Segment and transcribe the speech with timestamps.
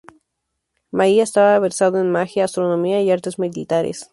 [0.91, 4.09] Maia estaba versado en magia, astronomía y artes militares.